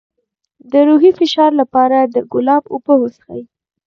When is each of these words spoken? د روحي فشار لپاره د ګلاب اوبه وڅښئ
د 0.71 0.73
روحي 0.87 1.11
فشار 1.19 1.51
لپاره 1.61 1.97
د 2.03 2.15
ګلاب 2.31 2.63
اوبه 2.73 2.93
وڅښئ 2.97 3.41